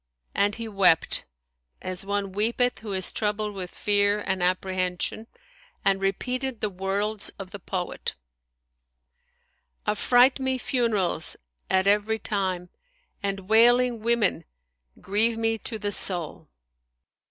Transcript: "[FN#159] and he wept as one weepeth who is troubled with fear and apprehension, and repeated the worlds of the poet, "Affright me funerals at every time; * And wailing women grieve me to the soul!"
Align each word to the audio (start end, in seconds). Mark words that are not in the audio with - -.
"[FN#159] 0.35 0.43
and 0.43 0.55
he 0.55 0.67
wept 0.67 1.25
as 1.79 2.03
one 2.07 2.31
weepeth 2.31 2.79
who 2.79 2.91
is 2.91 3.11
troubled 3.13 3.53
with 3.53 3.69
fear 3.69 4.17
and 4.21 4.41
apprehension, 4.41 5.27
and 5.85 6.01
repeated 6.01 6.59
the 6.59 6.71
worlds 6.71 7.29
of 7.37 7.51
the 7.51 7.59
poet, 7.59 8.15
"Affright 9.85 10.39
me 10.39 10.57
funerals 10.57 11.35
at 11.69 11.85
every 11.85 12.17
time; 12.17 12.69
* 12.95 13.21
And 13.21 13.41
wailing 13.47 13.99
women 13.99 14.45
grieve 14.99 15.37
me 15.37 15.59
to 15.59 15.77
the 15.77 15.91
soul!" 15.91 16.49